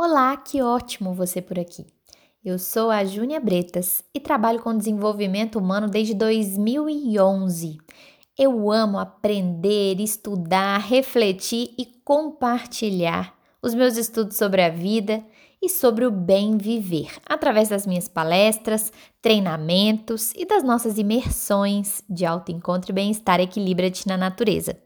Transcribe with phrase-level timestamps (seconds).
[0.00, 1.84] Olá, que ótimo você por aqui.
[2.44, 7.78] Eu sou a Júnia Bretas e trabalho com desenvolvimento humano desde 2011.
[8.38, 15.20] Eu amo aprender, estudar, refletir e compartilhar os meus estudos sobre a vida
[15.60, 22.24] e sobre o bem viver, através das minhas palestras, treinamentos e das nossas imersões de
[22.24, 24.78] autoencontro e bem-estar equilibra-te na natureza.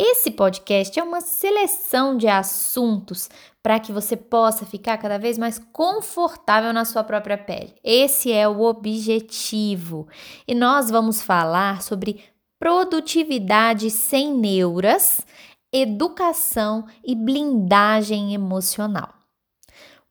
[0.00, 3.28] Esse podcast é uma seleção de assuntos
[3.60, 7.74] para que você possa ficar cada vez mais confortável na sua própria pele.
[7.82, 10.06] Esse é o objetivo.
[10.46, 12.22] E nós vamos falar sobre
[12.60, 15.26] produtividade sem neuras,
[15.72, 19.12] educação e blindagem emocional.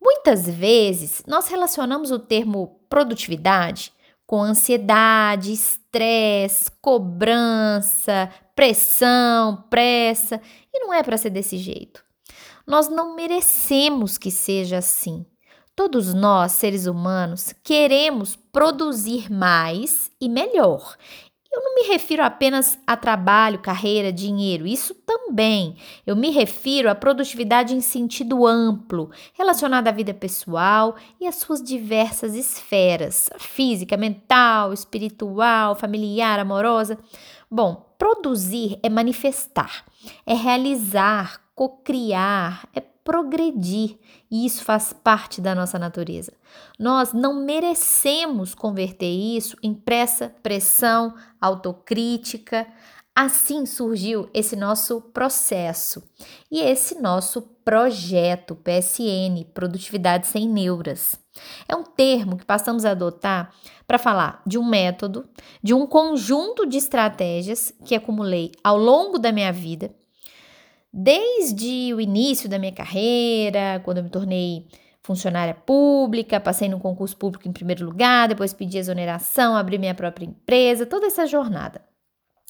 [0.01, 3.93] Muitas vezes nós relacionamos o termo produtividade
[4.27, 10.41] com ansiedade, estresse, cobrança, pressão, pressa,
[10.73, 12.03] e não é para ser desse jeito.
[12.67, 15.25] Nós não merecemos que seja assim.
[15.73, 20.97] Todos nós, seres humanos, queremos produzir mais e melhor.
[21.57, 25.75] Eu não me refiro apenas a trabalho, carreira, dinheiro, isso também.
[26.05, 31.63] Eu me refiro à produtividade em sentido amplo, relacionada à vida pessoal e às suas
[31.63, 36.95] diversas esferas física, mental, espiritual, familiar, amorosa.
[37.49, 39.83] Bom, produzir é manifestar,
[40.27, 43.97] é realizar, cocriar, é progredir,
[44.29, 46.33] e isso faz parte da nossa natureza.
[46.77, 52.67] Nós não merecemos converter isso em pressa, pressão, autocrítica.
[53.15, 56.03] Assim surgiu esse nosso processo
[56.51, 61.15] e esse nosso projeto PSN, Produtividade Sem Neuras.
[61.65, 63.53] É um termo que passamos a adotar
[63.87, 65.29] para falar de um método,
[65.63, 69.95] de um conjunto de estratégias que acumulei ao longo da minha vida
[70.91, 74.67] Desde o início da minha carreira, quando eu me tornei
[75.03, 80.25] funcionária pública, passei no concurso público em primeiro lugar, depois pedi exoneração, abri minha própria
[80.25, 81.81] empresa, toda essa jornada.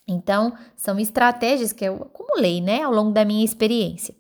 [0.08, 4.16] Então, são estratégias que eu acumulei, né, ao longo da minha experiência.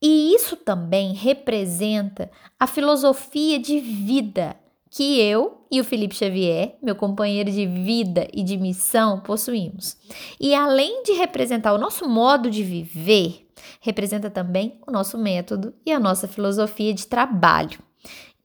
[0.00, 4.54] E isso também representa a filosofia de vida
[4.90, 9.96] que eu e o Felipe Xavier, meu companheiro de vida e de missão, possuímos.
[10.38, 13.43] E além de representar o nosso modo de viver,
[13.80, 17.78] representa também o nosso método e a nossa filosofia de trabalho.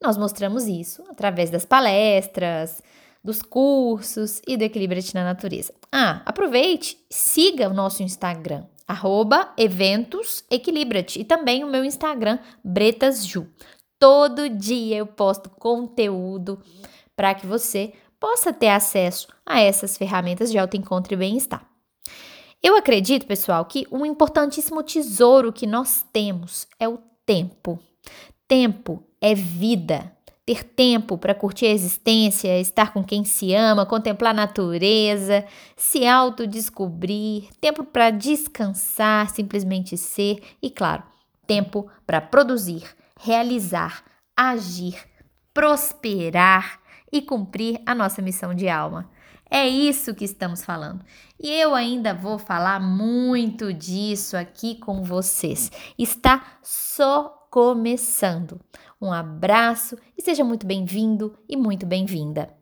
[0.02, 2.82] Nós mostramos isso através das palestras,
[3.22, 5.74] dos cursos e do Equilíbrio na Natureza.
[5.92, 9.52] Ah, aproveite, siga o nosso Instagram, arroba
[11.18, 13.46] e também o meu Instagram, bretasju.
[13.98, 16.62] Todo dia eu posto conteúdo
[17.14, 21.69] para que você possa ter acesso a essas ferramentas de autoencontro e bem-estar.
[22.62, 27.78] Eu acredito, pessoal, que um importantíssimo tesouro que nós temos é o tempo.
[28.46, 30.12] Tempo é vida.
[30.44, 35.44] Ter tempo para curtir a existência, estar com quem se ama, contemplar a natureza,
[35.74, 41.02] se autodescobrir, tempo para descansar, simplesmente ser e, claro,
[41.46, 42.82] tempo para produzir,
[43.18, 44.04] realizar,
[44.36, 44.96] agir,
[45.54, 46.80] prosperar
[47.12, 49.08] e cumprir a nossa missão de alma.
[49.50, 51.04] É isso que estamos falando.
[51.38, 55.72] E eu ainda vou falar muito disso aqui com vocês.
[55.98, 58.60] Está só começando.
[59.00, 62.59] Um abraço e seja muito bem-vindo e muito bem-vinda.